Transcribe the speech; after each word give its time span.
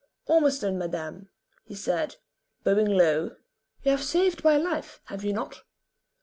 "Ormiston, 0.25 0.79
madame," 0.79 1.29
he 1.63 1.75
said, 1.75 2.15
bowing 2.63 2.87
low. 2.89 3.35
"You 3.83 3.91
have 3.91 4.03
saved 4.03 4.43
my 4.43 4.57
life, 4.57 4.99
have 5.05 5.23
you 5.23 5.31
not?" 5.31 5.61